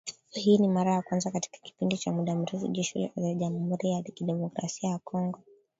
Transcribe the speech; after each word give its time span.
Hii 0.31 0.57
ni 0.57 0.67
mara 0.67 0.91
ya 0.93 1.01
kwanza 1.01 1.31
katika 1.31 1.57
kipindi 1.57 1.97
cha 1.97 2.11
muda 2.11 2.35
mrefu, 2.35 2.67
Jeshi 2.67 3.11
la 3.15 3.33
jamhuri 3.33 3.89
ya 3.89 4.01
kidemokrasia 4.01 4.89
ya 4.89 4.97
Kongo 4.99 5.39